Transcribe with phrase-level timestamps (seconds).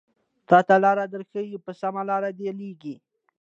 [0.49, 2.95] تاته لاره درښايې په سمه لاره دې ليږي